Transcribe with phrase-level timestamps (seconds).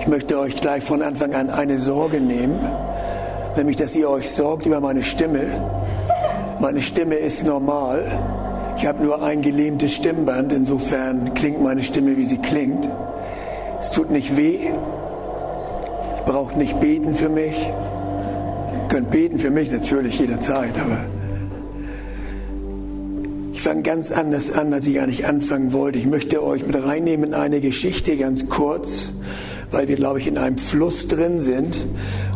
[0.00, 2.58] Ich möchte euch gleich von Anfang an eine Sorge nehmen,
[3.56, 5.46] nämlich dass ihr euch sorgt über meine Stimme.
[6.60, 8.04] Meine Stimme ist normal.
[8.76, 12.88] Ich habe nur ein gelähmtes Stimmband, insofern klingt meine Stimme, wie sie klingt.
[13.80, 14.66] Es tut nicht weh.
[14.66, 17.56] Ihr braucht nicht beten für mich.
[17.56, 20.98] Ihr könnt beten für mich natürlich jederzeit, aber
[23.52, 25.98] ich fange ganz anders an, als ich eigentlich anfangen wollte.
[25.98, 29.08] Ich möchte euch mit reinnehmen in eine Geschichte ganz kurz,
[29.70, 31.76] weil wir, glaube ich, in einem Fluss drin sind.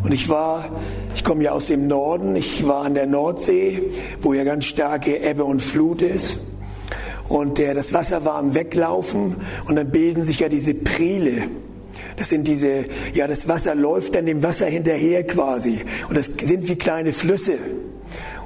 [0.03, 0.69] Und ich war,
[1.15, 3.83] ich komme ja aus dem Norden, ich war an der Nordsee,
[4.21, 6.39] wo ja ganz starke Ebbe und Flut ist.
[7.29, 11.45] Und der, das Wasser war am Weglaufen und dann bilden sich ja diese Priele.
[12.17, 12.85] Das sind diese,
[13.15, 15.81] ja, das Wasser läuft dann dem Wasser hinterher quasi.
[16.09, 17.55] Und das sind wie kleine Flüsse.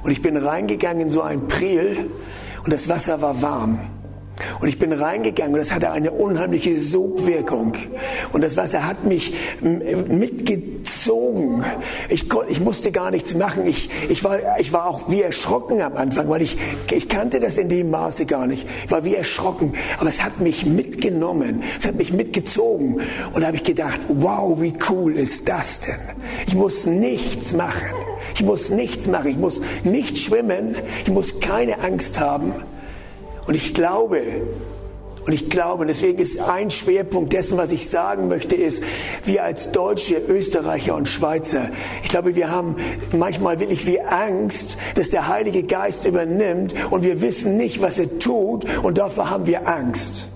[0.03, 2.09] Und ich bin reingegangen in so ein Priel
[2.63, 3.79] und das Wasser war warm.
[4.59, 7.73] Und ich bin reingegangen und das hatte eine unheimliche Sogwirkung.
[8.33, 11.63] Und das Wasser hat mich mitgezogen.
[12.09, 13.65] Ich, ich musste gar nichts machen.
[13.65, 16.57] Ich, ich, war, ich war auch wie erschrocken am Anfang, weil ich,
[16.91, 18.67] ich kannte das in dem Maße gar nicht.
[18.85, 19.73] Ich war wie erschrocken.
[19.99, 21.63] Aber es hat mich mitgenommen.
[21.77, 23.01] Es hat mich mitgezogen.
[23.33, 25.99] Und da habe ich gedacht, wow, wie cool ist das denn?
[26.45, 27.95] Ich muss nichts machen.
[28.35, 29.29] Ich muss nichts machen.
[29.29, 30.75] Ich muss nicht schwimmen.
[31.05, 32.53] Ich muss keine Angst haben.
[33.47, 34.21] Und ich glaube,
[35.25, 38.81] und ich glaube, deswegen ist ein Schwerpunkt dessen, was ich sagen möchte, ist,
[39.25, 41.69] wir als Deutsche, Österreicher und Schweizer,
[42.01, 42.77] ich glaube, wir haben
[43.11, 48.19] manchmal wirklich wie Angst, dass der Heilige Geist übernimmt und wir wissen nicht, was er
[48.19, 50.27] tut und dafür haben wir Angst.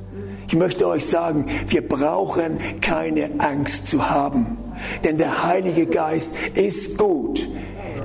[0.50, 4.58] Ich möchte euch sagen, wir brauchen keine Angst zu haben,
[5.06, 7.48] denn der Heilige Geist ist gut.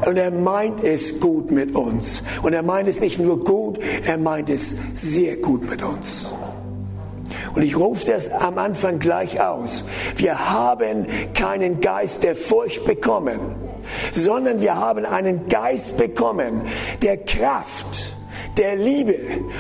[0.05, 2.22] Und er meint es gut mit uns.
[2.42, 6.27] Und er meint es nicht nur gut, er meint es sehr gut mit uns.
[7.55, 9.84] Und ich rufe das am Anfang gleich aus.
[10.16, 13.41] Wir haben keinen Geist der Furcht bekommen,
[14.12, 16.60] sondern wir haben einen Geist bekommen
[17.00, 18.12] der Kraft,
[18.59, 19.16] der Liebe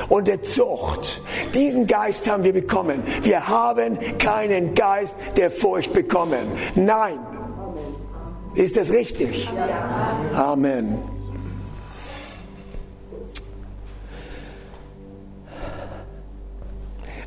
[0.08, 1.22] und der Zucht.
[1.54, 3.02] Diesen Geist haben wir bekommen.
[3.22, 6.52] Wir haben keinen Geist der Furcht bekommen.
[6.74, 7.18] Nein,
[8.56, 9.48] ist das richtig?
[10.34, 10.98] Amen.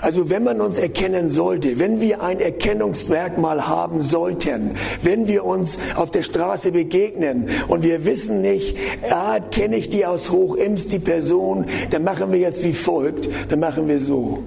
[0.02, 5.78] Also wenn man uns erkennen sollte, wenn wir ein Erkennungsmerkmal haben sollten, wenn wir uns
[5.96, 8.78] auf der Straße begegnen und wir wissen nicht,
[9.10, 13.60] ah, kenne ich die aus Hochims, die Person, dann machen wir jetzt wie folgt, dann
[13.60, 14.44] machen wir so.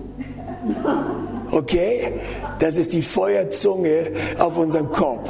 [1.50, 2.14] Okay?
[2.58, 5.28] Das ist die Feuerzunge auf unserem Kopf.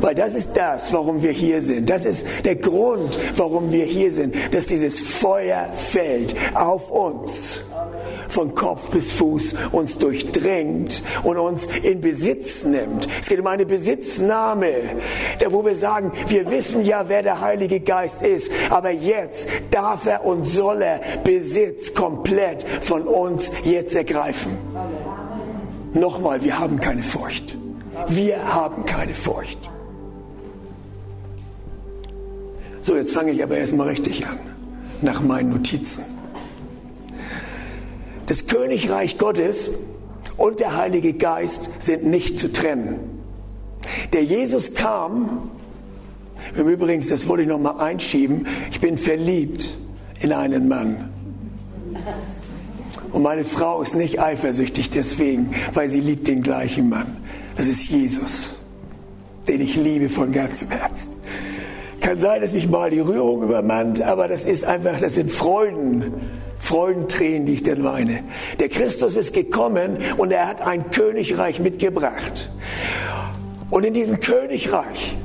[0.00, 1.90] Weil das ist das, warum wir hier sind.
[1.90, 7.60] Das ist der Grund, warum wir hier sind, dass dieses Feuer fällt auf uns
[8.28, 13.08] von Kopf bis Fuß uns durchdringt und uns in Besitz nimmt.
[13.20, 14.72] Es geht um eine Besitznahme,
[15.48, 20.24] wo wir sagen, wir wissen ja, wer der Heilige Geist ist, aber jetzt darf er
[20.24, 24.56] und soll er Besitz komplett von uns jetzt ergreifen.
[25.94, 27.56] Nochmal, wir haben keine Furcht.
[28.08, 29.70] Wir haben keine Furcht.
[32.80, 34.38] So, jetzt fange ich aber erstmal richtig an,
[35.02, 36.04] nach meinen Notizen.
[38.26, 39.70] Das Königreich Gottes
[40.36, 43.00] und der Heilige Geist sind nicht zu trennen.
[44.12, 45.50] Der Jesus kam,
[46.56, 49.68] im Übrigen, das wollte ich noch mal einschieben, ich bin verliebt
[50.20, 51.10] in einen Mann.
[53.12, 57.16] Und meine Frau ist nicht eifersüchtig deswegen, weil sie liebt den gleichen Mann.
[57.56, 58.50] Das ist Jesus,
[59.48, 61.07] den ich liebe von ganzem Herzen.
[62.00, 66.12] Kann sein, dass mich mal die Rührung übermannt, aber das ist einfach, das sind Freuden,
[66.58, 68.22] Freudentränen, die ich dann weine.
[68.60, 72.48] Der Christus ist gekommen und er hat ein Königreich mitgebracht.
[73.70, 75.16] Und in diesem Königreich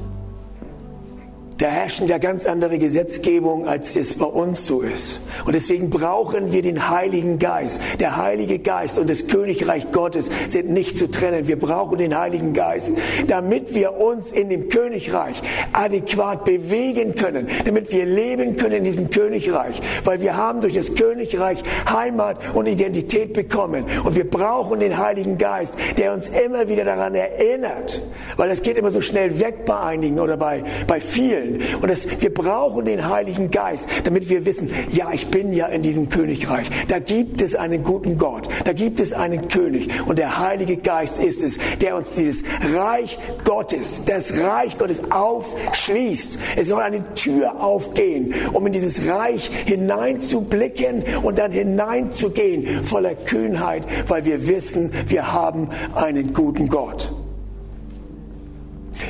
[1.60, 5.20] da herrschen ja ganz andere Gesetzgebung, als es bei uns so ist.
[5.46, 7.80] Und deswegen brauchen wir den Heiligen Geist.
[8.00, 11.48] Der Heilige Geist und das Königreich Gottes sind nicht zu trennen.
[11.48, 12.94] Wir brauchen den Heiligen Geist,
[13.28, 15.42] damit wir uns in dem Königreich
[15.74, 19.80] adäquat bewegen können, damit wir leben können in diesem Königreich.
[20.04, 23.86] Weil wir haben durch das Königreich Heimat und Identität bekommen.
[24.04, 28.02] Und wir brauchen den Heiligen Geist, der uns immer wieder daran erinnert.
[28.38, 31.62] Weil es geht immer so schnell weg bei einigen oder bei, bei vielen Willen.
[31.82, 35.82] Und das, wir brauchen den Heiligen Geist, damit wir wissen, ja, ich bin ja in
[35.82, 36.70] diesem Königreich.
[36.88, 38.48] Da gibt es einen guten Gott.
[38.66, 39.90] Da gibt es einen König.
[40.08, 42.44] Und der Heilige Geist ist es, der uns dieses
[42.74, 46.38] Reich Gottes, das Reich Gottes aufschließt.
[46.56, 53.84] Es soll eine Tür aufgehen, um in dieses Reich hineinzublicken und dann hineinzugehen voller Kühnheit,
[54.08, 57.23] weil wir wissen, wir haben einen guten Gott.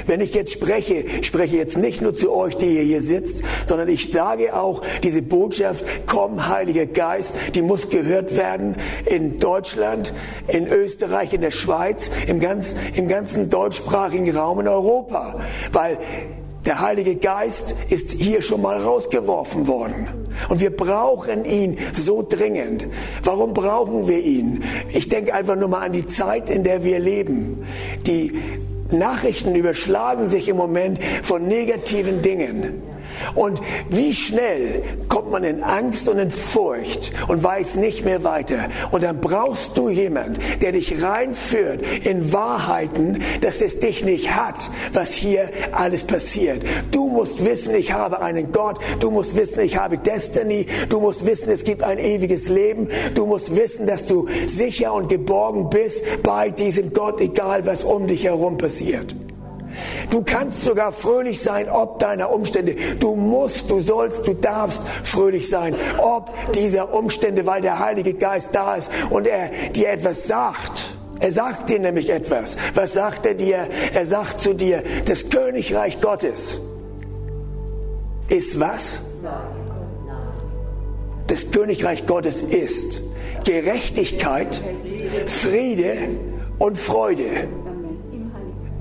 [0.08, 3.88] Wenn ich jetzt spreche, spreche jetzt nicht nur zu euch, die ihr hier sitzt, sondern
[3.90, 8.76] ich sage auch, diese Botschaft, komm, Heiliger Geist, die muss gehört werden
[9.06, 10.14] in Deutschland,
[10.48, 15.40] in Österreich, in der Schweiz, im, ganz, im ganzen deutschsprachigen Raum in Europa.
[15.72, 15.98] Weil
[16.66, 20.08] der Heilige Geist ist hier schon mal rausgeworfen worden.
[20.48, 22.88] Und wir brauchen ihn so dringend.
[23.22, 24.64] Warum brauchen wir ihn?
[24.94, 27.66] Ich denke einfach nur mal an die Zeit, in der wir leben.
[28.08, 28.40] Die
[28.94, 32.93] Nachrichten überschlagen sich im Moment von negativen Dingen.
[33.36, 33.60] Und
[33.90, 38.70] wie schnell kommt man in Angst und in Furcht und weiß nicht mehr weiter.
[38.92, 44.70] Und dann brauchst du jemand, der dich reinführt in Wahrheiten, dass es dich nicht hat,
[44.94, 46.64] was hier alles passiert.
[46.92, 48.80] Du musst wissen, ich habe einen Gott.
[49.00, 50.68] Du musst wissen, ich habe Destiny.
[50.90, 52.90] Du musst wissen, es gibt ein ewiges Leben.
[53.16, 58.08] Du musst wissen, dass du sicher und geborgen bist bei diesem Gott, egal was um
[58.08, 59.16] dich herum passiert.
[60.10, 62.76] Du kannst sogar fröhlich sein, ob deiner Umstände.
[63.00, 68.50] Du musst, du sollst, du darfst fröhlich sein, ob dieser Umstände, weil der Heilige Geist
[68.52, 70.90] da ist und er dir etwas sagt.
[71.20, 72.58] Er sagt dir nämlich etwas.
[72.74, 73.68] Was sagt er dir?
[73.94, 76.60] Er sagt zu dir, das Königreich Gottes
[78.28, 79.02] ist was?
[81.28, 83.00] Das Königreich Gottes ist
[83.46, 84.60] Gerechtigkeit,
[85.26, 85.98] Friede
[86.60, 87.48] und Freude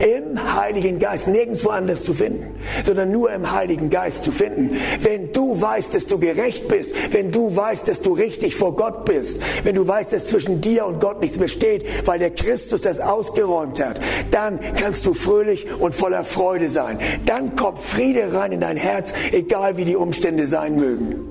[0.03, 4.77] im Heiligen Geist, nirgendwo anders zu finden, sondern nur im Heiligen Geist zu finden.
[5.01, 9.05] Wenn du weißt, dass du gerecht bist, wenn du weißt, dass du richtig vor Gott
[9.05, 13.01] bist, wenn du weißt, dass zwischen dir und Gott nichts besteht, weil der Christus das
[13.01, 14.01] ausgeräumt hat,
[14.33, 16.99] dann kannst du fröhlich und voller Freude sein.
[17.25, 21.29] Dann kommt Friede rein in dein Herz, egal wie die Umstände sein mögen.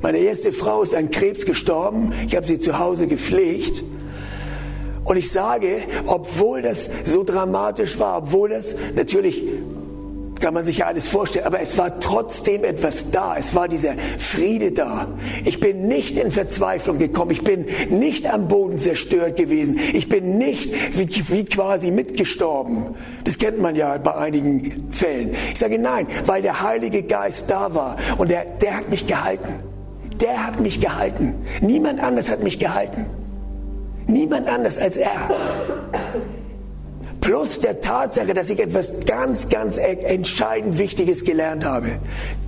[0.00, 2.12] Meine erste Frau ist an Krebs gestorben.
[2.26, 3.84] Ich habe sie zu Hause gepflegt.
[5.04, 9.42] Und ich sage, obwohl das so dramatisch war, obwohl das natürlich
[10.42, 13.36] kann man sich ja alles vorstellen, aber es war trotzdem etwas da.
[13.38, 15.06] Es war dieser Friede da.
[15.44, 17.30] Ich bin nicht in Verzweiflung gekommen.
[17.30, 19.78] Ich bin nicht am Boden zerstört gewesen.
[19.92, 22.96] Ich bin nicht wie, wie quasi mitgestorben.
[23.22, 25.36] Das kennt man ja bei einigen Fällen.
[25.52, 29.60] Ich sage nein, weil der Heilige Geist da war und der, der hat mich gehalten.
[30.20, 31.34] Der hat mich gehalten.
[31.60, 33.06] Niemand anders hat mich gehalten.
[34.06, 35.30] Niemand anders als er.
[37.20, 41.98] Plus der Tatsache, dass ich etwas ganz, ganz entscheidend Wichtiges gelernt habe.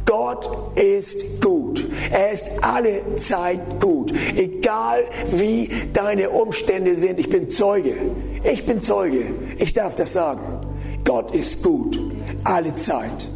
[0.04, 1.84] Gott ist gut.
[2.10, 4.12] Er ist alle Zeit gut.
[4.36, 7.20] Egal wie deine Umstände sind.
[7.20, 7.94] Ich bin Zeuge.
[8.42, 9.26] Ich bin Zeuge.
[9.58, 10.60] Ich darf das sagen.
[11.04, 11.98] Gott ist gut.
[12.42, 13.28] Alle Zeit.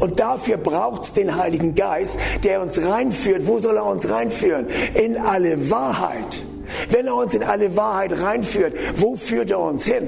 [0.00, 3.46] Und dafür braucht es den Heiligen Geist, der uns reinführt.
[3.46, 4.66] Wo soll er uns reinführen?
[4.94, 6.43] In alle Wahrheit.
[6.90, 10.06] Wenn er uns in alle Wahrheit reinführt, wo führt er uns hin?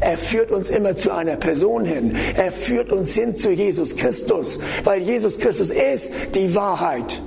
[0.00, 2.16] Er führt uns immer zu einer Person hin.
[2.36, 7.20] Er führt uns hin zu Jesus Christus, weil Jesus Christus ist die Wahrheit,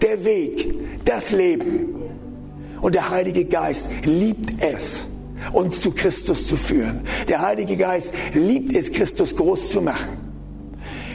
[0.00, 1.96] der Weg, das Leben.
[2.80, 5.04] Und der Heilige Geist liebt es,
[5.52, 7.02] uns zu Christus zu führen.
[7.28, 10.18] Der Heilige Geist liebt es, Christus groß zu machen.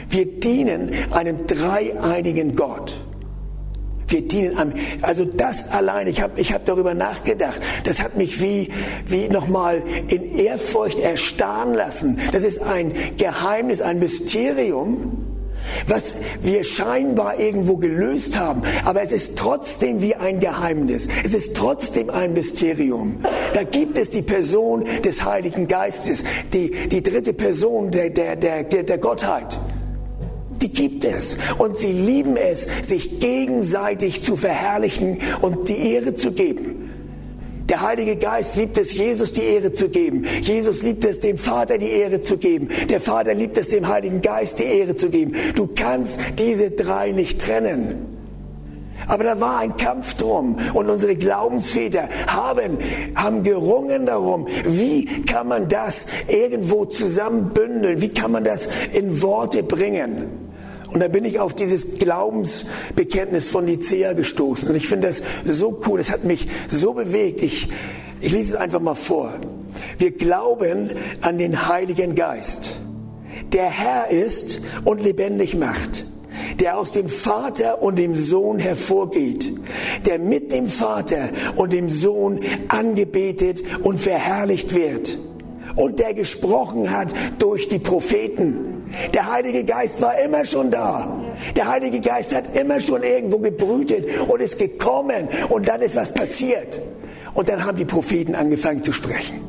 [0.08, 2.94] Wir dienen einem dreieinigen Gott.
[4.10, 4.74] Wir dienen an.
[5.02, 7.60] Also das allein, ich habe ich hab darüber nachgedacht.
[7.84, 8.70] Das hat mich wie,
[9.06, 12.18] wie nochmal in Ehrfurcht erstarren lassen.
[12.32, 15.26] Das ist ein Geheimnis, ein Mysterium,
[15.86, 18.62] was wir scheinbar irgendwo gelöst haben.
[18.84, 21.06] Aber es ist trotzdem wie ein Geheimnis.
[21.24, 23.20] Es ist trotzdem ein Mysterium.
[23.54, 28.64] Da gibt es die Person des Heiligen Geistes, die, die dritte Person der, der, der,
[28.64, 29.56] der Gottheit
[30.62, 31.36] die gibt es.
[31.58, 36.90] Und sie lieben es, sich gegenseitig zu verherrlichen und die Ehre zu geben.
[37.70, 40.26] Der Heilige Geist liebt es, Jesus die Ehre zu geben.
[40.42, 42.68] Jesus liebt es, dem Vater die Ehre zu geben.
[42.88, 45.34] Der Vater liebt es, dem Heiligen Geist die Ehre zu geben.
[45.54, 48.18] Du kannst diese drei nicht trennen.
[49.06, 52.78] Aber da war ein Kampf drum und unsere Glaubensväter haben,
[53.14, 59.62] haben gerungen darum, wie kann man das irgendwo zusammenbündeln, wie kann man das in Worte
[59.62, 60.39] bringen.
[60.92, 64.68] Und da bin ich auf dieses Glaubensbekenntnis von Nicea gestoßen.
[64.68, 67.42] Und ich finde das so cool, es hat mich so bewegt.
[67.42, 67.68] Ich,
[68.20, 69.34] ich lese es einfach mal vor.
[69.98, 72.72] Wir glauben an den Heiligen Geist,
[73.52, 76.06] der Herr ist und lebendig macht,
[76.58, 79.46] der aus dem Vater und dem Sohn hervorgeht,
[80.06, 85.18] der mit dem Vater und dem Sohn angebetet und verherrlicht wird
[85.76, 87.08] und der gesprochen hat
[87.38, 88.84] durch die Propheten.
[89.14, 91.22] Der Heilige Geist war immer schon da.
[91.56, 96.12] Der Heilige Geist hat immer schon irgendwo gebrütet und ist gekommen und dann ist was
[96.12, 96.80] passiert.
[97.34, 99.40] Und dann haben die Propheten angefangen zu sprechen.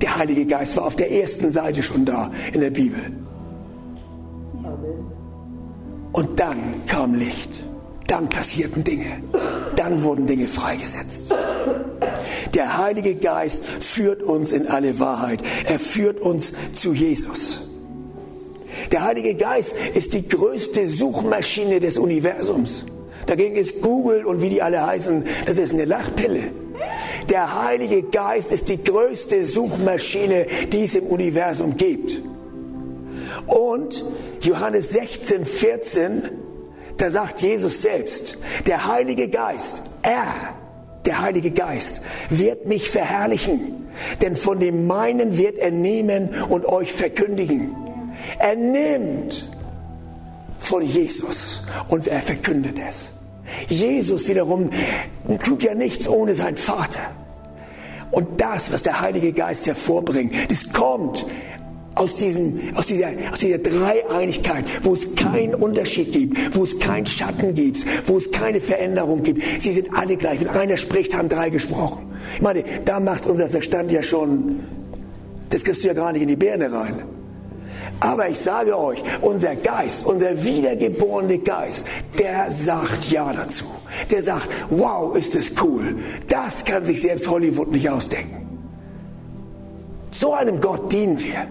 [0.00, 3.00] Der Heilige Geist war auf der ersten Seite schon da in der Bibel.
[6.12, 7.67] Und dann kam Licht.
[8.08, 9.22] Dann passierten Dinge.
[9.76, 11.34] Dann wurden Dinge freigesetzt.
[12.54, 15.40] Der Heilige Geist führt uns in alle Wahrheit.
[15.68, 17.60] Er führt uns zu Jesus.
[18.92, 22.84] Der Heilige Geist ist die größte Suchmaschine des Universums.
[23.26, 26.44] Dagegen ist Google und wie die alle heißen, das ist eine Lachpille.
[27.28, 32.22] Der Heilige Geist ist die größte Suchmaschine, die es im Universum gibt.
[33.46, 34.02] Und
[34.40, 36.22] Johannes 16, 14,
[36.98, 38.36] da sagt Jesus selbst,
[38.66, 40.34] der Heilige Geist, er,
[41.06, 43.88] der Heilige Geist, wird mich verherrlichen,
[44.20, 47.74] denn von dem meinen wird er nehmen und euch verkündigen.
[48.38, 49.48] Er nimmt
[50.58, 53.06] von Jesus und er verkündet es.
[53.68, 54.70] Jesus wiederum
[55.42, 57.00] tut ja nichts ohne seinen Vater.
[58.10, 61.26] Und das, was der Heilige Geist hervorbringt, das kommt
[61.98, 67.06] aus, diesem, aus, dieser, aus dieser Dreieinigkeit, wo es keinen Unterschied gibt, wo es keinen
[67.06, 69.42] Schatten gibt, wo es keine Veränderung gibt.
[69.60, 70.40] Sie sind alle gleich.
[70.40, 72.06] Wenn einer spricht, haben drei gesprochen.
[72.36, 74.60] Ich meine, da macht unser Verstand ja schon,
[75.50, 77.02] das kriegst du ja gar nicht in die Birne rein.
[78.00, 81.84] Aber ich sage euch, unser Geist, unser wiedergeborene Geist,
[82.18, 83.64] der sagt Ja dazu.
[84.10, 85.96] Der sagt, wow, ist das cool.
[86.28, 88.46] Das kann sich selbst Hollywood nicht ausdenken.
[90.10, 91.48] So einem Gott dienen wir.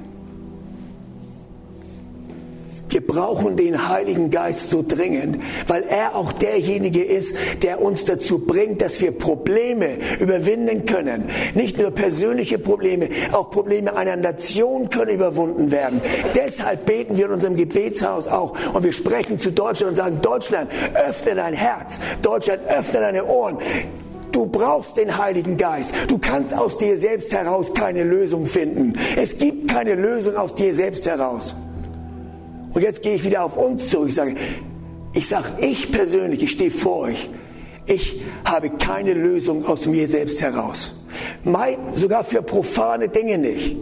[2.90, 8.40] Wir brauchen den Heiligen Geist so dringend, weil er auch derjenige ist, der uns dazu
[8.40, 11.30] bringt, dass wir Probleme überwinden können.
[11.54, 16.02] Nicht nur persönliche Probleme, auch Probleme einer Nation können überwunden werden.
[16.36, 20.70] Deshalb beten wir in unserem Gebetshaus auch und wir sprechen zu Deutschland und sagen, Deutschland,
[20.94, 22.00] öffne dein Herz.
[22.22, 23.58] Deutschland, öffne deine Ohren.
[24.32, 25.94] Du brauchst den Heiligen Geist.
[26.08, 28.94] Du kannst aus dir selbst heraus keine Lösung finden.
[29.16, 31.56] Es gibt keine Lösung aus dir selbst heraus.
[32.78, 34.10] Und jetzt gehe ich wieder auf uns zurück.
[34.10, 34.36] Ich sage,
[35.12, 37.28] ich sage, ich persönlich, ich stehe vor euch.
[37.88, 40.92] Ich habe keine Lösung aus mir selbst heraus.
[41.44, 43.78] Mein, sogar für profane Dinge nicht.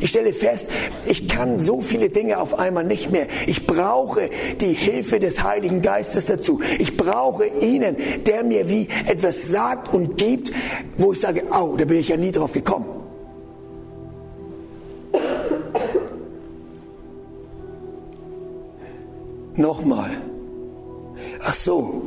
[0.00, 0.68] Ich stelle fest,
[1.06, 3.28] ich kann so viele Dinge auf einmal nicht mehr.
[3.46, 4.28] Ich brauche
[4.60, 6.60] die Hilfe des Heiligen Geistes dazu.
[6.80, 10.50] Ich brauche ihnen, der mir wie etwas sagt und gibt,
[10.98, 12.99] wo ich sage, au, da bin ich ja nie drauf gekommen.
[19.60, 20.10] Nochmal.
[21.44, 22.02] Ach so.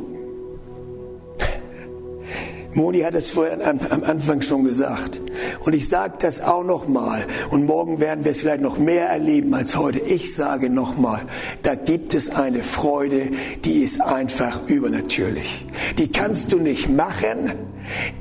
[2.72, 5.20] Moni hat es vorher am, am Anfang schon gesagt.
[5.64, 7.24] Und ich sage das auch nochmal.
[7.50, 10.00] Und morgen werden wir es vielleicht noch mehr erleben als heute.
[10.00, 11.22] Ich sage nochmal,
[11.62, 13.30] da gibt es eine Freude,
[13.64, 15.64] die ist einfach übernatürlich.
[15.98, 17.52] Die kannst du nicht machen.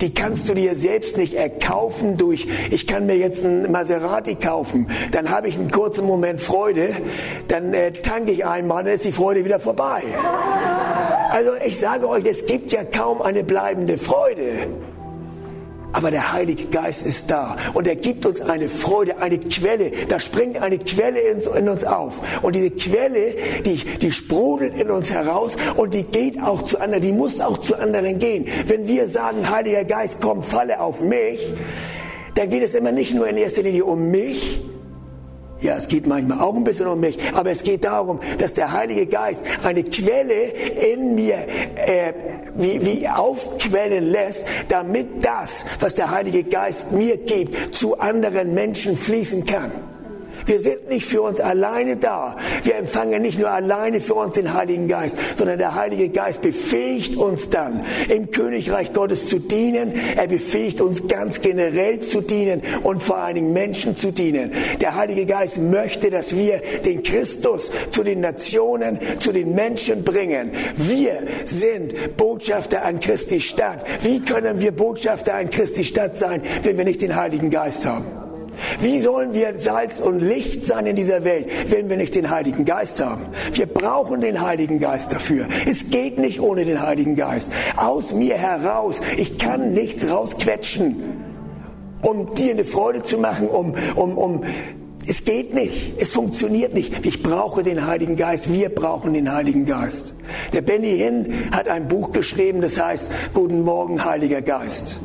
[0.02, 4.90] Die kannst du dir selbst nicht erkaufen durch, ich kann mir jetzt einen Maserati kaufen,
[5.12, 6.90] dann habe ich einen kurzen Moment Freude,
[7.48, 10.04] dann äh, tanke ich einmal, dann ist die Freude wieder vorbei.
[11.32, 14.68] Also ich sage euch, es gibt ja kaum eine bleibende Freude.
[15.94, 19.92] Aber der Heilige Geist ist da und er gibt uns eine Freude, eine Quelle.
[20.10, 22.16] Da springt eine Quelle in, uns auf.
[22.42, 23.36] Und diese Quelle,
[23.66, 27.60] die, die sprudelt in uns heraus und die geht auch zu anderen, die muss auch
[27.60, 28.48] zu anderen gehen.
[28.68, 31.40] Wenn wir sagen, Heiliger Geist, komm, falle auf mich,
[32.36, 34.62] dann geht es immer nicht nur in erster Linie um mich,
[35.64, 38.74] ja, es geht manchmal auch ein bisschen um mich, aber es geht darum, dass der
[38.74, 42.14] Heilige Geist eine Quelle in mir äh,
[42.56, 48.98] wie, wie aufquellen lässt, damit das, was der Heilige Geist mir gibt, zu anderen Menschen
[48.98, 49.72] fließen kann.
[50.46, 52.36] Wir sind nicht für uns alleine da.
[52.64, 57.16] Wir empfangen nicht nur alleine für uns den Heiligen Geist, sondern der Heilige Geist befähigt
[57.16, 59.94] uns dann, im Königreich Gottes zu dienen.
[60.16, 64.52] Er befähigt uns ganz generell zu dienen und vor allen Dingen Menschen zu dienen.
[64.82, 70.52] Der Heilige Geist möchte, dass wir den Christus zu den Nationen, zu den Menschen bringen.
[70.76, 73.86] Wir sind Botschafter an Christi Stadt.
[74.02, 78.23] Wie können wir Botschafter an Christi Stadt sein, wenn wir nicht den Heiligen Geist haben?
[78.80, 82.66] Wie sollen wir Salz und Licht sein in dieser Welt, wenn wir nicht den Heiligen
[82.66, 83.26] Geist haben?
[83.54, 85.48] Wir brauchen den Heiligen Geist dafür.
[85.70, 87.52] Es geht nicht ohne den Heiligen Geist.
[87.76, 89.02] Aus mir heraus.
[89.18, 91.24] Ich kann nichts rausquetschen.
[92.04, 94.44] um dir eine Freude zu machen, um, um, um
[95.06, 96.02] es geht nicht.
[96.02, 97.06] Es funktioniert nicht.
[97.06, 98.52] Ich brauche den Heiligen Geist.
[98.52, 100.14] Wir brauchen den Heiligen Geist.
[100.54, 104.98] Der Benny Hinn hat ein Buch geschrieben, das heißt Guten Morgen, Heiliger Geist.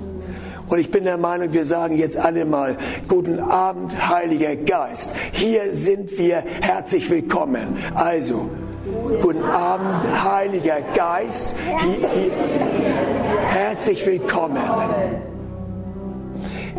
[0.68, 2.76] Und ich bin der Meinung, wir sagen jetzt alle mal,
[3.08, 5.10] guten Abend, Heiliger Geist.
[5.32, 7.78] Hier sind wir herzlich willkommen.
[7.94, 8.50] Also,
[9.22, 11.54] guten Abend, Heiliger Geist.
[11.64, 12.30] Hier, hier,
[13.46, 14.58] herzlich willkommen.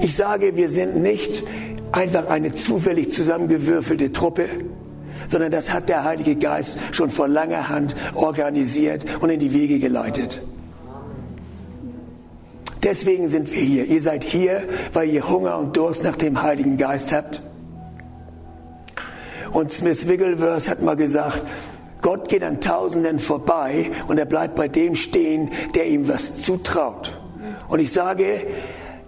[0.02, 1.44] Ich sage, wir sind nicht
[1.92, 4.46] einfach eine zufällig zusammengewürfelte Truppe,
[5.28, 9.80] sondern das hat der Heilige Geist schon vor langer Hand organisiert und in die Wege
[9.80, 10.42] geleitet.
[12.84, 13.86] Deswegen sind wir hier.
[13.86, 17.42] Ihr seid hier, weil ihr Hunger und Durst nach dem Heiligen Geist habt.
[19.52, 21.42] Und Smith Wigglesworth hat mal gesagt,
[22.02, 27.20] Gott geht an Tausenden vorbei und er bleibt bei dem stehen, der ihm was zutraut.
[27.68, 28.42] Und ich sage,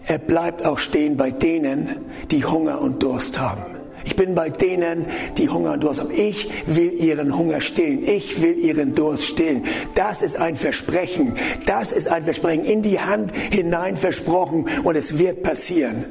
[0.06, 1.96] er bleibt auch stehen bei denen,
[2.32, 3.81] die Hunger und Durst haben.
[4.04, 5.06] Ich bin bei denen,
[5.38, 6.12] die Hunger und Durst haben.
[6.12, 8.08] Ich will ihren Hunger stillen.
[8.08, 9.66] Ich will ihren Durst stillen.
[9.96, 11.36] Das ist ein Versprechen.
[11.66, 16.06] Das ist ein Versprechen in die Hand hinein versprochen und es wird passieren.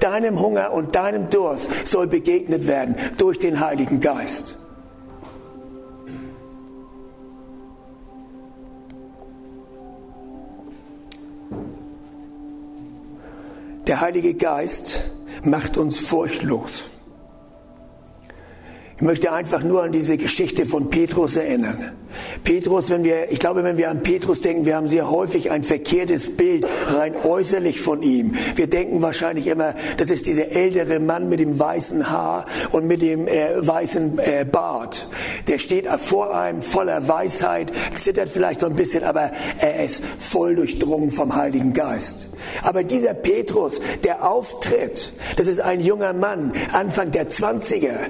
[0.00, 4.54] Deinem Hunger und deinem Durst soll begegnet werden durch den Heiligen Geist.
[13.86, 15.04] Der Heilige Geist
[15.44, 16.84] macht uns furchtlos.
[18.98, 21.92] Ich möchte einfach nur an diese Geschichte von Petrus erinnern.
[22.44, 25.64] Petrus, wenn wir, ich glaube, wenn wir an Petrus denken, wir haben sehr häufig ein
[25.64, 28.34] verkehrtes Bild rein äußerlich von ihm.
[28.54, 33.02] Wir denken wahrscheinlich immer, das ist dieser ältere Mann mit dem weißen Haar und mit
[33.02, 35.08] dem äh, weißen äh, Bart.
[35.46, 40.56] Der steht vor einem voller Weisheit, zittert vielleicht so ein bisschen, aber er ist voll
[40.56, 42.28] durchdrungen vom Heiligen Geist.
[42.62, 48.08] Aber dieser Petrus, der auftritt, das ist ein junger Mann, Anfang der Zwanziger.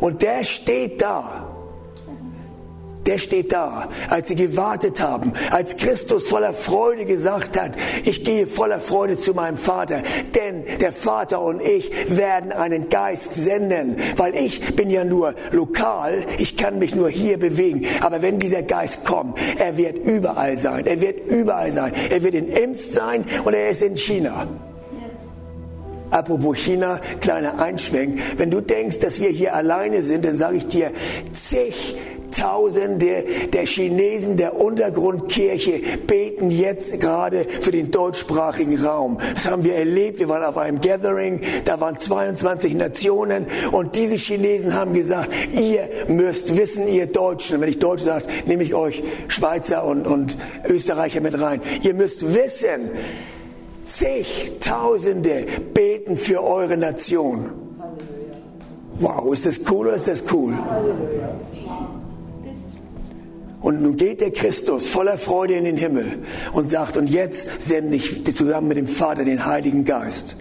[0.00, 1.52] Und der steht da.
[3.06, 7.72] Der steht da, als sie gewartet haben, als Christus voller Freude gesagt hat,
[8.04, 10.02] ich gehe voller Freude zu meinem Vater,
[10.34, 16.26] denn der Vater und ich werden einen Geist senden, weil ich bin ja nur lokal,
[16.38, 20.84] ich kann mich nur hier bewegen, aber wenn dieser Geist kommt, er wird überall sein,
[20.84, 24.48] er wird überall sein, er wird in Impf sein und er ist in China.
[26.16, 28.18] Apropos China, kleiner Einschwenk.
[28.38, 30.90] Wenn du denkst, dass wir hier alleine sind, dann sage ich dir,
[31.34, 39.18] zigtausende der Chinesen der Untergrundkirche beten jetzt gerade für den deutschsprachigen Raum.
[39.34, 40.18] Das haben wir erlebt.
[40.18, 45.86] Wir waren auf einem Gathering, da waren 22 Nationen und diese Chinesen haben gesagt, ihr
[46.08, 50.34] müsst wissen, ihr Deutschen, wenn ich Deutsch sage, nehme ich euch Schweizer und, und
[50.66, 51.60] Österreicher mit rein.
[51.82, 52.88] Ihr müsst wissen,
[53.86, 57.50] Zigtausende beten für eure Nation.
[59.00, 60.54] Wow, ist das cool oder ist das cool?
[63.60, 67.96] Und nun geht der Christus voller Freude in den Himmel und sagt, und jetzt sende
[67.96, 70.36] ich zusammen mit dem Vater den Heiligen Geist.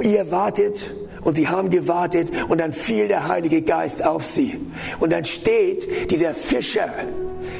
[0.00, 4.58] Ihr wartet und sie haben gewartet und dann fiel der Heilige Geist auf sie.
[4.98, 6.88] Und dann steht dieser Fischer,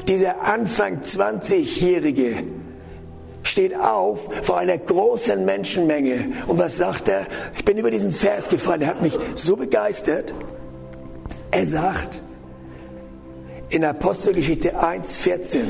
[0.07, 2.43] dieser Anfang 20-Jährige,
[3.45, 6.33] steht auf vor einer großen Menschenmenge.
[6.47, 7.25] Und was sagt er?
[7.55, 10.33] Ich bin über diesen Vers gefallen, der hat mich so begeistert.
[11.51, 12.21] Er sagt
[13.69, 15.63] in Apostelgeschichte 1,14,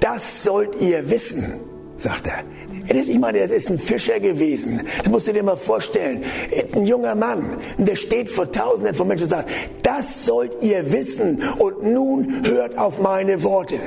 [0.00, 1.60] das sollt ihr wissen,
[1.96, 2.44] sagt er.
[2.88, 4.82] Ich meine, das ist ein Fischer gewesen.
[4.98, 6.22] Das musst du dir mal vorstellen.
[6.72, 9.50] Ein junger Mann, der steht vor Tausenden von Menschen und sagt,
[9.82, 13.78] das sollt ihr wissen und nun hört auf meine Worte.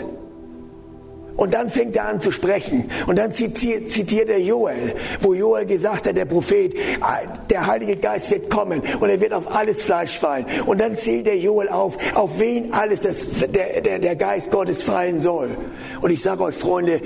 [1.40, 2.92] Und dann fängt er an zu sprechen.
[3.08, 8.30] Und dann zitiert er Joel, wo Joel gesagt hat, der Prophet, ah, der Heilige Geist
[8.30, 10.46] wird kommen und er wird auf alles Fleisch fallen.
[10.66, 14.84] Und dann zählt der Joel auf, auf wen alles das, der, der, der Geist Gottes
[14.84, 15.56] fallen soll.
[16.02, 17.00] Und ich sage euch, Freunde,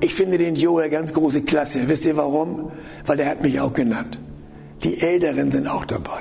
[0.00, 1.88] ich finde den Joel ganz große Klasse.
[1.88, 2.70] Wisst ihr warum?
[3.06, 4.18] Weil er hat mich auch genannt.
[4.82, 6.20] Die Älteren sind auch dabei.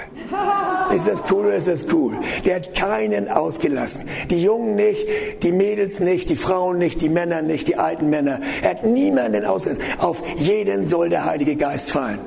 [0.93, 2.13] Ist das cool oder ist das cool?
[2.45, 4.07] Der hat keinen ausgelassen.
[4.29, 5.05] Die Jungen nicht,
[5.41, 8.39] die Mädels nicht, die Frauen nicht, die Männer nicht, die alten Männer.
[8.61, 9.83] Er hat niemanden ausgelassen.
[9.97, 12.19] Auf jeden soll der Heilige Geist fallen.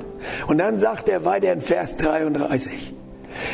[0.47, 2.93] Und dann sagt er weiter in Vers 33.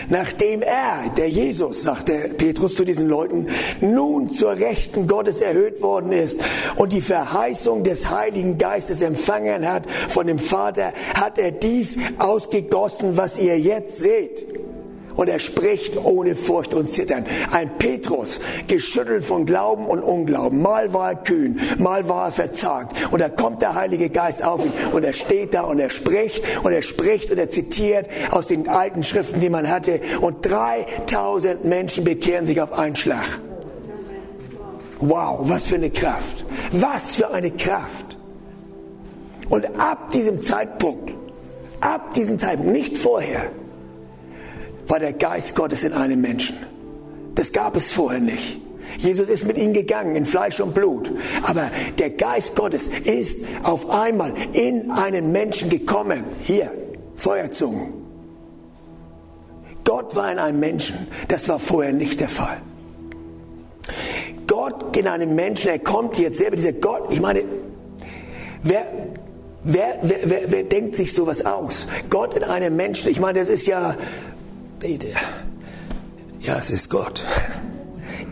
[0.10, 3.48] Nachdem er, der Jesus, sagte Petrus zu diesen Leuten,
[3.82, 6.40] nun zur Rechten Gottes erhöht worden ist
[6.76, 13.18] und die Verheißung des Heiligen Geistes empfangen hat von dem Vater, hat er dies ausgegossen,
[13.18, 14.63] was ihr jetzt seht.
[15.16, 17.26] Und er spricht ohne Furcht und Zittern.
[17.52, 20.62] Ein Petrus, geschüttelt von Glauben und Unglauben.
[20.62, 22.96] Mal war er kühn, mal war er verzagt.
[23.12, 26.44] Und da kommt der Heilige Geist auf ihn und er steht da und er spricht
[26.64, 30.02] und er spricht und er zitiert aus den alten Schriften, die man hatte.
[30.22, 33.40] Und 3000 Menschen bekehren sich auf einen Schlag.
[35.00, 36.46] Wow, was für eine Kraft.
[36.72, 38.18] Was für eine Kraft.
[39.50, 41.14] Und ab diesem Zeitpunkt,
[41.82, 43.52] ab diesem Zeitpunkt, nicht vorher,
[44.88, 46.58] war der Geist Gottes in einem Menschen.
[47.36, 48.60] Das gab es vorher nicht.
[48.98, 51.12] Jesus ist mit ihnen gegangen in Fleisch und Blut.
[51.44, 56.24] Aber der Geist Gottes ist auf einmal in einen Menschen gekommen.
[56.44, 56.72] Hier,
[57.16, 57.94] Feuerzungen.
[59.84, 61.08] Gott war in einem Menschen.
[61.28, 62.62] Das war vorher nicht der Fall.
[64.48, 67.44] Gott in einem Menschen, er kommt jetzt selber, dieser Gott, ich meine,
[68.62, 68.86] wer,
[69.64, 71.88] wer, wer, wer, denkt sich sowas aus?
[72.10, 73.96] Gott in einem Menschen, ich meine, das ist ja
[74.84, 75.14] bete.
[76.42, 77.24] Ja, es ist Gott.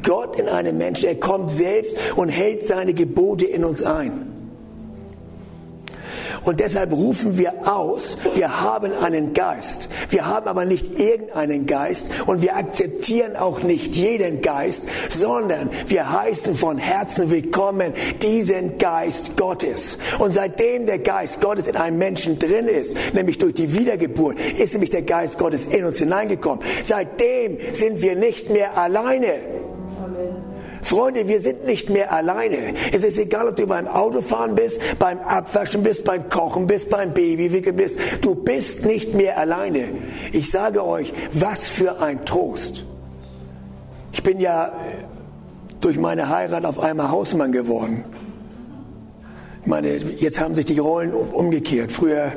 [0.04, 1.08] Gott in einem Menschen.
[1.08, 4.31] Er kommt selbst und hält seine Gebote in uns ein.
[6.43, 9.89] Und deshalb rufen wir aus, wir haben einen Geist.
[10.10, 16.12] Wir haben aber nicht irgendeinen Geist und wir akzeptieren auch nicht jeden Geist, sondern wir
[16.12, 19.97] heißen von Herzen willkommen diesen Geist Gottes.
[20.19, 24.73] Und seitdem der Geist Gottes in einem Menschen drin ist, nämlich durch die Wiedergeburt, ist
[24.73, 26.63] nämlich der Geist Gottes in uns hineingekommen.
[26.84, 29.51] Seitdem sind wir nicht mehr alleine.
[30.91, 32.58] Freunde, wir sind nicht mehr alleine.
[32.91, 37.13] Es ist egal, ob du beim Autofahren bist, beim Abwaschen bist, beim Kochen bist, beim
[37.13, 37.97] Babywickeln bist.
[38.19, 39.86] Du bist nicht mehr alleine.
[40.34, 42.84] Ich sage euch, was für ein Trost.
[44.12, 44.73] Ich bin ja
[45.80, 48.04] durch meine Heirat auf einmal Hausmann geworden.
[49.62, 51.93] Ich meine, jetzt haben sich die Rollen umgekehrt.
[51.93, 52.34] Früher,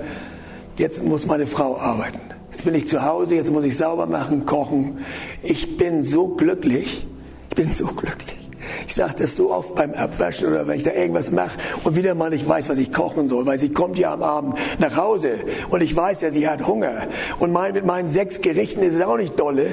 [0.76, 2.20] jetzt muss meine Frau arbeiten.
[2.52, 4.98] Jetzt bin ich zu Hause, jetzt muss ich sauber machen, kochen.
[5.42, 7.04] Ich bin so glücklich.
[7.50, 8.43] Ich bin so glücklich.
[8.86, 12.14] Ich sage das so oft beim Abwaschen oder wenn ich da irgendwas mache und wieder
[12.14, 15.40] mal nicht weiß, was ich kochen soll, weil sie kommt ja am Abend nach Hause
[15.70, 17.08] und ich weiß ja, sie hat Hunger.
[17.40, 19.66] Und mein, mit meinen sechs Gerichten ist es auch nicht dolle.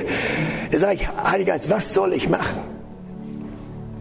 [0.72, 2.62] Da sage ich, Heiliger Geist, was soll ich machen?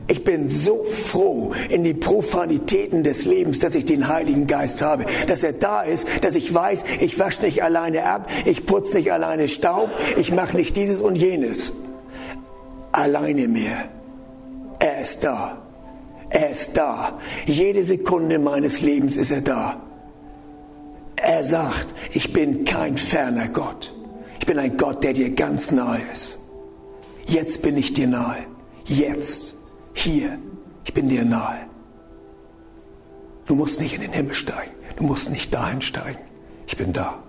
[0.06, 5.04] Ich bin so froh in die Profanitäten des Lebens, dass ich den Heiligen Geist habe,
[5.26, 9.12] dass er da ist, dass ich weiß, ich wasche nicht alleine ab, ich putze nicht
[9.12, 11.72] alleine Staub, ich mache nicht dieses und jenes.
[12.92, 13.88] Alleine mehr.
[15.00, 15.56] Er ist da.
[16.28, 17.18] Er ist da.
[17.46, 19.80] Jede Sekunde meines Lebens ist er da.
[21.16, 23.94] Er sagt, ich bin kein ferner Gott.
[24.40, 26.36] Ich bin ein Gott, der dir ganz nahe ist.
[27.24, 28.44] Jetzt bin ich dir nahe.
[28.84, 29.54] Jetzt.
[29.94, 30.38] Hier.
[30.84, 31.60] Ich bin dir nahe.
[33.46, 34.72] Du musst nicht in den Himmel steigen.
[34.96, 36.20] Du musst nicht dahin steigen.
[36.66, 37.22] Ich bin da.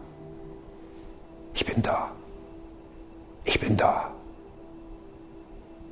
[1.54, 2.12] Ich bin da.
[3.46, 4.12] Ich bin da.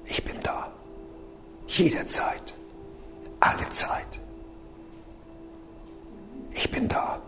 [0.07, 0.68] Ich bin da.
[1.69, 2.53] Jederzeit.
[3.39, 4.19] Alle Zeit.
[6.53, 7.21] Ich bin da.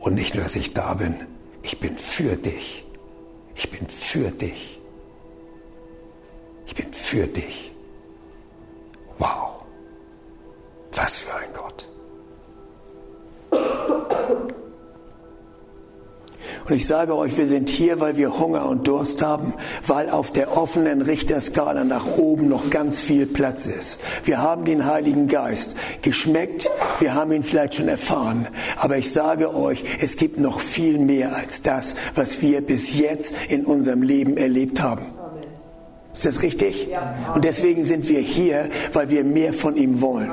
[0.00, 1.26] Und nicht nur, dass ich da bin,
[1.62, 2.84] ich bin für dich.
[3.54, 4.80] Ich bin für dich.
[6.66, 7.72] Ich bin für dich.
[9.18, 9.62] Wow.
[10.92, 11.88] Was für ein Gott.
[16.68, 19.54] Und ich sage euch, wir sind hier, weil wir Hunger und Durst haben,
[19.86, 24.00] weil auf der offenen Richterskala nach oben noch ganz viel Platz ist.
[24.24, 28.48] Wir haben den Heiligen Geist geschmeckt, wir haben ihn vielleicht schon erfahren,
[28.78, 33.34] aber ich sage euch, es gibt noch viel mehr als das, was wir bis jetzt
[33.48, 35.06] in unserem Leben erlebt haben.
[36.14, 36.88] Ist das richtig?
[37.34, 40.32] Und deswegen sind wir hier, weil wir mehr von ihm wollen.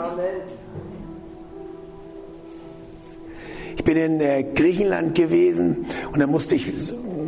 [3.76, 6.72] Ich bin in äh, Griechenland gewesen und da musste ich,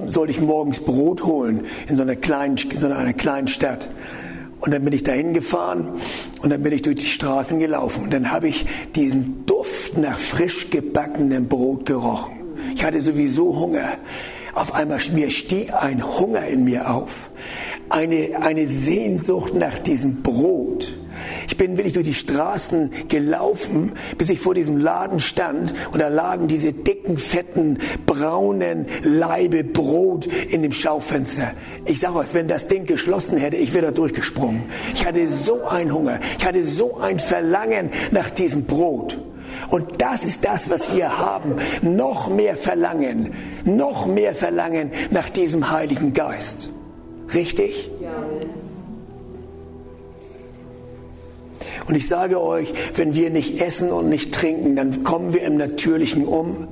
[0.08, 3.89] sollte ich morgens Brot holen in so einer kleinen, in so einer kleinen Stadt.
[4.65, 5.89] Und dann bin ich dahin gefahren
[6.41, 8.05] und dann bin ich durch die Straßen gelaufen.
[8.05, 12.34] Und dann habe ich diesen Duft nach frisch gebackenem Brot gerochen.
[12.75, 13.97] Ich hatte sowieso Hunger.
[14.55, 17.29] Auf einmal mir stieg ein Hunger in mir auf.
[17.89, 20.91] Eine, eine Sehnsucht nach diesem Brot.
[21.47, 26.08] Ich bin wirklich durch die Straßen gelaufen, bis ich vor diesem Laden stand und da
[26.08, 31.51] lagen diese dicken, fetten, braunen Leibe Brot in dem Schaufenster.
[31.86, 34.63] Ich sage euch, wenn das Ding geschlossen hätte, ich wäre da durchgesprungen.
[34.93, 39.17] Ich hatte so einen Hunger, ich hatte so ein Verlangen nach diesem Brot.
[39.69, 41.55] Und das ist das, was wir haben.
[41.81, 46.69] Noch mehr Verlangen, noch mehr Verlangen nach diesem Heiligen Geist.
[47.34, 47.89] Richtig?
[51.88, 55.58] Und ich sage euch, wenn wir nicht essen und nicht trinken, dann kommen wir im
[55.58, 56.67] Natürlichen um.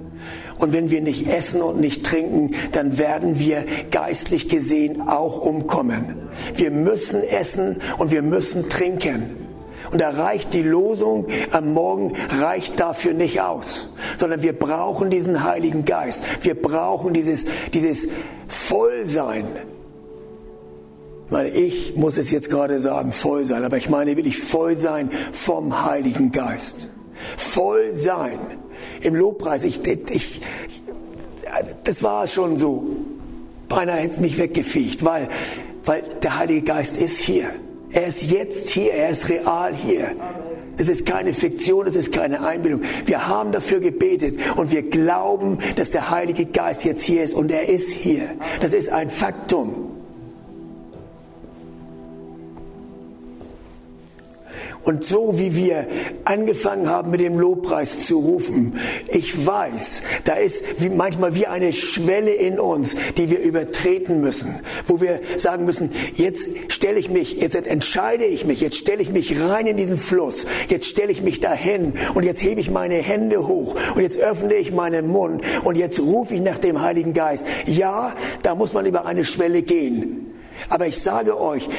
[0.57, 6.15] Und wenn wir nicht essen und nicht trinken, dann werden wir geistlich gesehen auch umkommen.
[6.55, 9.43] Wir müssen essen und wir müssen trinken.
[9.91, 15.43] Und da reicht die Losung am Morgen, reicht dafür nicht aus, sondern wir brauchen diesen
[15.43, 16.23] Heiligen Geist.
[16.41, 18.07] Wir brauchen dieses, dieses
[18.47, 19.45] Vollsein.
[21.33, 24.77] Ich meine, ich muss es jetzt gerade sagen, voll sein, aber ich meine wirklich voll
[24.77, 26.85] sein vom Heiligen Geist.
[27.37, 28.37] Voll sein.
[29.01, 30.41] Im Lobpreis, ich, ich,
[31.85, 32.85] das war schon so.
[33.67, 35.27] Beinahe hätte es mich weggefegt, weil,
[35.85, 37.47] weil der Heilige Geist ist hier.
[37.89, 40.11] Er ist jetzt hier, er ist real hier.
[40.77, 42.83] Es ist keine Fiktion, es ist keine Einbildung.
[43.07, 47.51] Wir haben dafür gebetet und wir glauben, dass der Heilige Geist jetzt hier ist und
[47.51, 48.21] er ist hier.
[48.61, 49.92] Das ist ein Faktum.
[54.83, 55.87] Und so wie wir
[56.25, 61.71] angefangen haben mit dem Lobpreis zu rufen, ich weiß, da ist wie manchmal wie eine
[61.71, 67.37] Schwelle in uns, die wir übertreten müssen, wo wir sagen müssen, jetzt stelle ich mich,
[67.39, 71.21] jetzt entscheide ich mich, jetzt stelle ich mich rein in diesen Fluss, jetzt stelle ich
[71.21, 75.43] mich dahin und jetzt hebe ich meine Hände hoch und jetzt öffne ich meinen Mund
[75.63, 77.45] und jetzt rufe ich nach dem Heiligen Geist.
[77.65, 80.33] Ja, da muss man über eine Schwelle gehen.
[80.69, 81.69] Aber ich sage euch,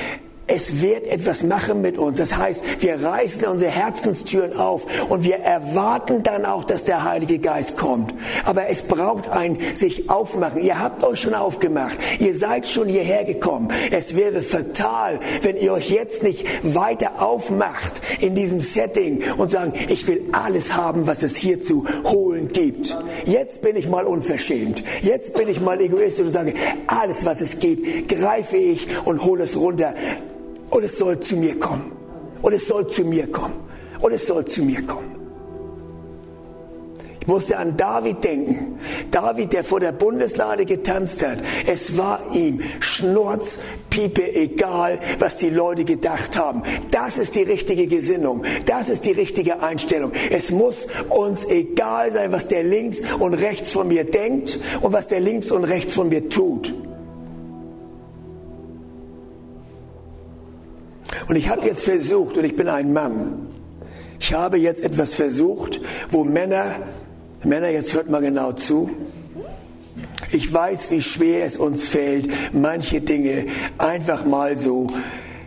[0.46, 2.18] es wird etwas machen mit uns.
[2.18, 7.38] Das heißt, wir reißen unsere Herzenstüren auf und wir erwarten dann auch, dass der Heilige
[7.38, 8.14] Geist kommt.
[8.44, 10.62] Aber es braucht ein sich aufmachen.
[10.62, 11.96] Ihr habt euch schon aufgemacht.
[12.18, 13.68] Ihr seid schon hierher gekommen.
[13.90, 19.72] Es wäre fatal, wenn ihr euch jetzt nicht weiter aufmacht in diesem Setting und sagen,
[19.88, 22.94] ich will alles haben, was es hier zu holen gibt.
[23.24, 24.82] Jetzt bin ich mal unverschämt.
[25.00, 26.54] Jetzt bin ich mal egoistisch und sage,
[26.86, 29.94] alles, was es gibt, greife ich und hole es runter
[30.74, 31.92] und es soll zu mir kommen.
[32.42, 33.54] Und es soll zu mir kommen.
[34.00, 35.14] Und es soll zu mir kommen.
[37.20, 38.80] Ich musste an David denken.
[39.12, 41.38] David, der vor der Bundeslade getanzt hat.
[41.64, 46.64] Es war ihm Schnurz, Piepe, egal, was die Leute gedacht haben.
[46.90, 48.42] Das ist die richtige Gesinnung.
[48.66, 50.10] Das ist die richtige Einstellung.
[50.30, 55.06] Es muss uns egal sein, was der links und rechts von mir denkt und was
[55.06, 56.74] der links und rechts von mir tut.
[61.34, 63.48] Und ich habe jetzt versucht, und ich bin ein Mann,
[64.20, 66.76] ich habe jetzt etwas versucht, wo Männer,
[67.42, 68.88] Männer, jetzt hört mal genau zu,
[70.30, 73.46] ich weiß, wie schwer es uns fällt, manche Dinge
[73.78, 74.86] einfach mal so,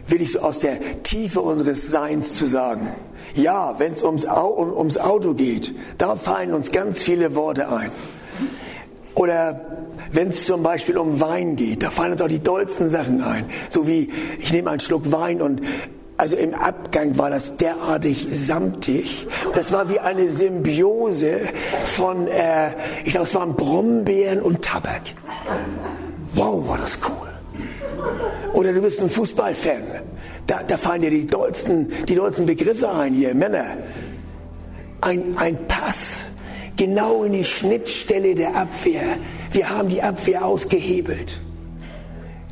[0.10, 2.94] will ich so aus der Tiefe unseres Seins zu sagen.
[3.34, 7.92] Ja, wenn es ums, ums Auto geht, da fallen uns ganz viele Worte ein.
[9.16, 13.22] Oder wenn es zum Beispiel um Wein geht, da fallen uns auch die dollsten Sachen
[13.22, 13.46] ein.
[13.70, 15.62] So wie, ich nehme einen Schluck Wein und
[16.18, 19.28] also im Abgang war das derartig samtig.
[19.54, 21.42] Das war wie eine Symbiose
[21.86, 22.72] von, äh,
[23.06, 25.02] ich glaube, es waren Brombeeren und Tabak.
[26.34, 27.28] Wow, war das cool.
[28.54, 29.84] Oder du bist ein Fußballfan.
[30.48, 33.66] Da, da fallen dir die dollsten, die dollsten Begriffe ein hier, Männer.
[35.02, 36.24] Ein, ein Pass
[36.78, 39.18] genau in die Schnittstelle der Abwehr.
[39.52, 41.40] Wir haben die Abwehr ausgehebelt.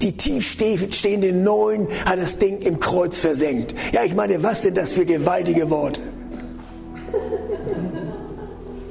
[0.01, 3.73] Die tiefstehende Neun hat das Ding im Kreuz versenkt.
[3.93, 6.01] Ja, ich meine, was sind das für gewaltige Worte?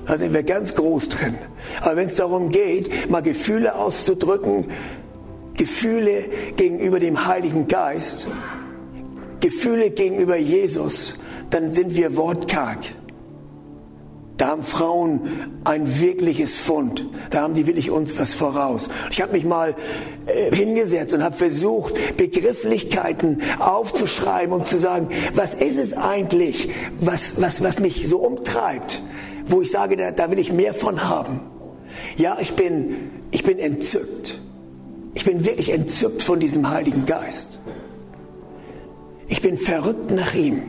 [0.06, 1.34] Da sind wir ganz groß drin.
[1.80, 4.66] Aber wenn es darum geht, mal Gefühle auszudrücken,
[5.54, 6.24] Gefühle
[6.56, 8.26] gegenüber dem Heiligen Geist,
[9.40, 11.14] Gefühle gegenüber Jesus,
[11.50, 12.78] dann sind wir wortkarg.
[14.36, 15.30] Da haben Frauen
[15.62, 17.08] ein wirkliches Fund.
[17.30, 18.88] Da haben die wirklich uns was voraus.
[19.12, 19.76] Ich habe mich mal
[20.26, 27.40] äh, hingesetzt und habe versucht, Begrifflichkeiten aufzuschreiben, um zu sagen, was ist es eigentlich, was,
[27.40, 29.02] was, was mich so umtreibt,
[29.46, 31.40] wo ich sage, da, da will ich mehr von haben.
[32.16, 34.40] Ja, ich bin, ich bin entzückt.
[35.14, 37.58] Ich bin wirklich entzückt von diesem Heiligen Geist.
[39.28, 40.62] Ich bin verrückt nach ihm.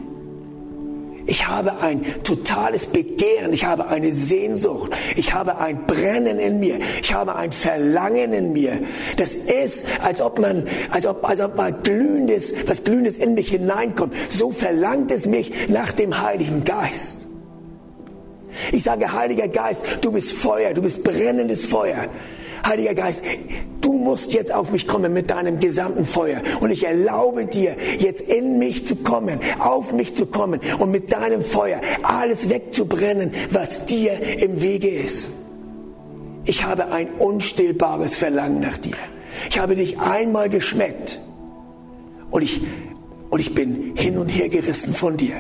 [1.36, 6.80] Ich habe ein totales Begehren, ich habe eine Sehnsucht, ich habe ein Brennen in mir,
[7.02, 8.80] ich habe ein Verlangen in mir.
[9.18, 13.50] Das ist, als ob man, als ob, als ob mal glühendes, was glühendes in mich
[13.50, 14.14] hineinkommt.
[14.30, 17.28] So verlangt es mich nach dem Heiligen Geist.
[18.72, 22.08] Ich sage, Heiliger Geist, du bist Feuer, du bist brennendes Feuer.
[22.66, 23.24] Heiliger Geist,
[23.82, 26.42] du musst jetzt auf mich kommen mit deinem gesamten Feuer.
[26.62, 31.14] Und ich erlaube dir, jetzt in mich zu kommen, auf mich zu kommen und mit
[31.14, 35.30] deinem Feuer alles wegzubrennen, was dir im Wege ist.
[36.46, 38.98] Ich habe ein unstillbares Verlangen nach dir.
[39.50, 41.20] Ich habe dich einmal geschmeckt
[42.32, 42.62] und ich,
[43.30, 45.36] und ich bin hin und her gerissen von dir.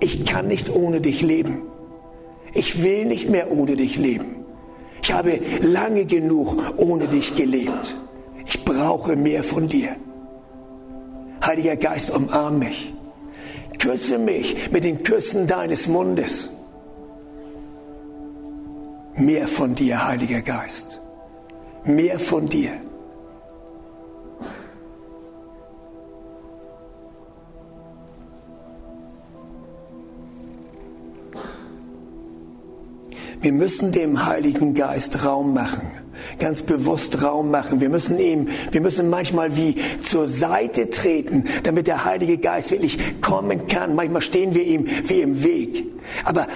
[0.00, 1.62] Ich kann nicht ohne dich leben.
[2.52, 4.35] Ich will nicht mehr ohne dich leben.
[5.02, 7.94] Ich habe lange genug ohne dich gelebt.
[8.44, 9.96] Ich brauche mehr von dir.
[11.44, 12.92] Heiliger Geist, umarm mich.
[13.78, 16.48] Küsse mich mit den Küssen deines Mundes.
[19.16, 21.00] Mehr von dir, Heiliger Geist.
[21.84, 22.72] Mehr von dir.
[33.46, 35.88] Wir müssen dem Heiligen Geist Raum machen,
[36.40, 37.80] ganz bewusst Raum machen.
[37.80, 42.98] Wir müssen ihm, wir müssen manchmal wie zur Seite treten, damit der Heilige Geist wirklich
[43.20, 43.94] kommen kann.
[43.94, 45.84] Manchmal stehen wir ihm wie im Weg.
[46.24, 46.48] Aber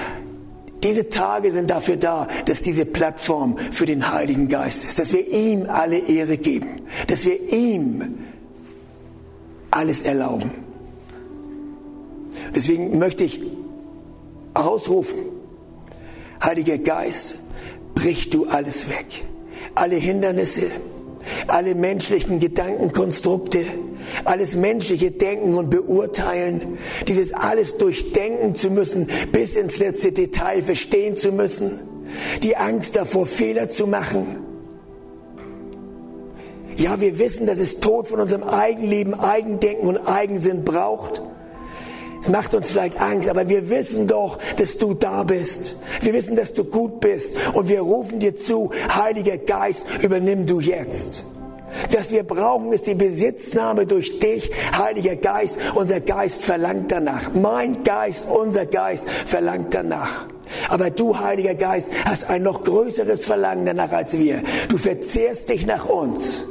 [0.83, 5.29] diese Tage sind dafür da, dass diese Plattform für den Heiligen Geist ist, dass wir
[5.31, 8.19] ihm alle Ehre geben, dass wir ihm
[9.71, 10.51] alles erlauben.
[12.53, 13.41] Deswegen möchte ich
[14.55, 15.39] ausrufen,
[16.43, 17.35] Heiliger Geist,
[17.95, 19.07] brich du alles weg.
[19.75, 20.71] Alle Hindernisse,
[21.47, 23.65] alle menschlichen Gedankenkonstrukte,
[24.25, 31.17] alles menschliche Denken und Beurteilen, dieses alles durchdenken zu müssen, bis ins letzte Detail verstehen
[31.17, 31.79] zu müssen,
[32.43, 34.39] die Angst davor, Fehler zu machen.
[36.77, 41.21] Ja, wir wissen, dass es Tod von unserem Eigenleben, Eigendenken und Eigensinn braucht.
[42.21, 45.77] Es macht uns vielleicht Angst, aber wir wissen doch, dass du da bist.
[46.03, 47.37] Wir wissen, dass du gut bist.
[47.55, 51.25] Und wir rufen dir zu, Heiliger Geist, übernimm du jetzt.
[51.93, 55.59] Was wir brauchen, ist die Besitznahme durch dich, Heiliger Geist.
[55.75, 57.31] Unser Geist verlangt danach.
[57.33, 60.27] Mein Geist, unser Geist verlangt danach.
[60.69, 64.43] Aber du, Heiliger Geist, hast ein noch größeres Verlangen danach als wir.
[64.69, 66.43] Du verzehrst dich nach uns.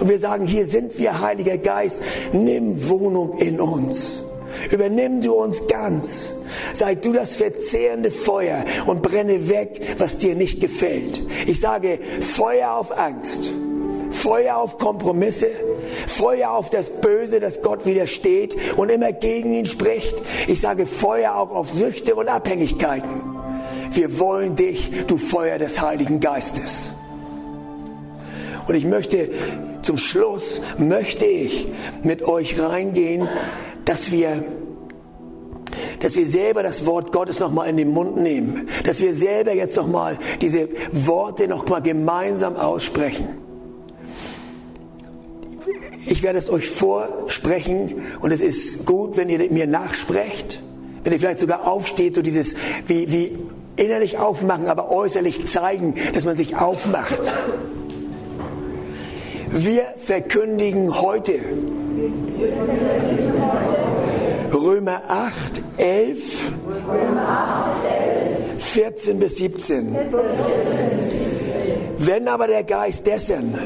[0.00, 4.22] Und wir sagen, hier sind wir, Heiliger Geist, nimm Wohnung in uns.
[4.70, 6.34] Übernimm du uns ganz.
[6.72, 11.22] Sei du das verzehrende Feuer und brenne weg, was dir nicht gefällt.
[11.46, 13.50] Ich sage Feuer auf Angst.
[14.10, 15.48] Feuer auf Kompromisse,
[16.06, 20.16] Feuer auf das Böse, das Gott widersteht und immer gegen ihn spricht.
[20.46, 23.22] Ich sage Feuer auch auf Süchte und Abhängigkeiten.
[23.92, 26.90] Wir wollen dich, du Feuer des Heiligen Geistes.
[28.66, 29.30] Und ich möchte
[29.82, 31.66] zum Schluss, möchte ich
[32.02, 33.26] mit euch reingehen
[33.88, 34.44] dass wir
[36.00, 39.76] dass wir selber das Wort Gottes nochmal in den Mund nehmen, dass wir selber jetzt
[39.76, 43.26] nochmal diese Worte nochmal gemeinsam aussprechen.
[46.06, 50.62] Ich werde es euch vorsprechen und es ist gut, wenn ihr mir nachsprecht,
[51.02, 52.54] wenn ihr vielleicht sogar aufsteht, so dieses
[52.86, 53.38] wie, wie
[53.76, 57.32] innerlich aufmachen, aber äußerlich zeigen, dass man sich aufmacht.
[59.50, 61.40] Wir verkündigen heute.
[64.68, 66.52] Römer 8, 11,
[68.58, 69.96] 14 bis 17.
[71.96, 73.56] Wenn aber der Geist dessen,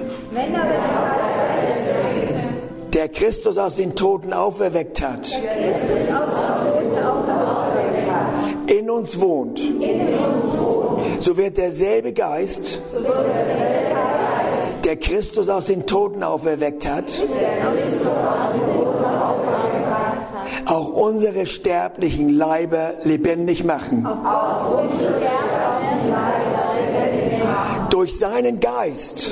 [2.95, 5.37] der Christus aus den Toten auferweckt hat,
[8.69, 9.61] in uns wohnt,
[11.19, 12.79] so wird derselbe Geist,
[14.85, 17.13] der Christus aus den Toten auferweckt hat,
[20.67, 24.07] auch unsere sterblichen Leiber lebendig machen.
[27.91, 29.31] Durch seinen Geist,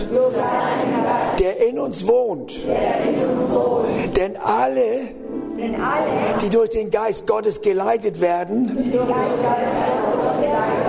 [1.38, 2.54] der in uns wohnt.
[4.16, 5.08] Denn alle,
[6.42, 8.92] die durch den Geist Gottes geleitet werden,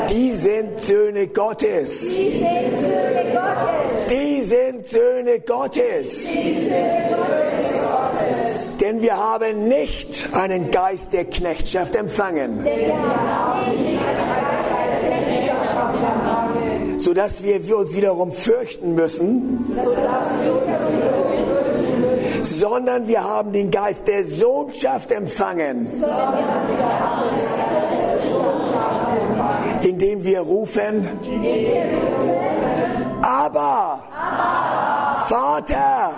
[0.10, 2.02] die sind Söhne Gottes.
[4.10, 6.26] Die sind Söhne Gottes.
[8.82, 12.66] Denn wir haben nicht einen Geist der Knechtschaft empfangen,
[16.98, 19.66] sodass wir uns wiederum fürchten müssen,
[22.42, 25.88] sondern wir haben den Geist der Sohnschaft empfangen,
[29.84, 31.08] indem wir rufen,
[33.22, 34.00] aber
[35.28, 36.12] Vater.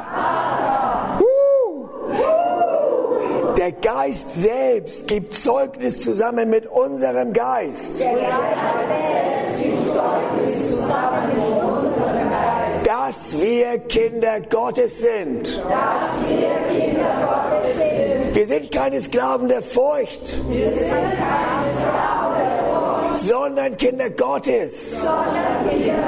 [3.58, 8.00] Der Geist selbst gibt Zeugnis zusammen mit unserem Geist.
[8.00, 8.32] Der Geist
[8.88, 12.88] selbst gibt Zeugnis zusammen mit unserem Geist.
[12.88, 15.62] Dass wir Kinder Gottes sind.
[15.70, 18.36] Dass wir Kinder Gottes sind.
[18.36, 20.34] Wir sind keine Sklaven der Furcht.
[20.50, 23.28] Wir sind keine Sklaven der Furcht.
[23.28, 24.92] Sondern Kinder Gottes.
[25.02, 26.04] Sondern Kinder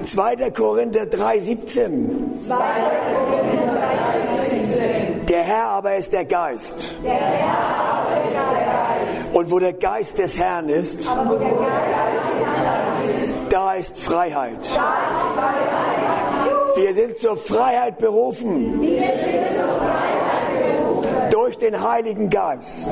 [0.00, 0.12] Gottes.
[0.12, 0.50] 2.
[0.50, 2.40] Korinther 3,17.
[2.40, 2.54] 2.
[2.54, 3.61] Korinther 3,17.
[5.28, 6.90] Der Herr aber ist der Geist.
[7.04, 7.54] Der Herr
[8.00, 9.34] aber ist der Geist.
[9.34, 11.08] Und wo der Geist des Herrn ist,
[13.48, 14.68] da ist Freiheit.
[16.74, 18.80] Wir sind zur Freiheit berufen.
[21.30, 22.90] Durch den Heiligen Geist.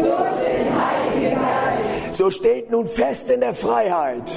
[2.12, 4.30] So steht nun fest in der Freiheit.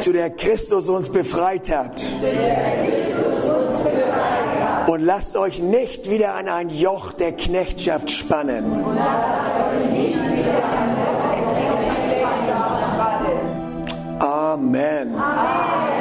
[0.00, 2.02] Zu der Christus uns befreit hat.
[4.92, 8.84] Und lasst euch nicht wieder an ein Joch der Knechtschaft spannen.
[14.18, 15.14] Amen.
[15.16, 15.91] Amen.